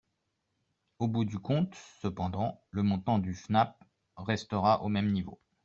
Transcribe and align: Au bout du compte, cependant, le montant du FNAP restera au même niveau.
Au 0.97 1.07
bout 1.07 1.25
du 1.25 1.37
compte, 1.37 1.75
cependant, 2.01 2.63
le 2.71 2.81
montant 2.81 3.19
du 3.19 3.35
FNAP 3.35 3.77
restera 4.17 4.81
au 4.81 4.89
même 4.89 5.11
niveau. 5.11 5.39